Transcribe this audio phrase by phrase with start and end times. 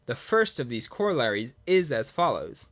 [0.07, 2.59] The first of these corollaries is as follows.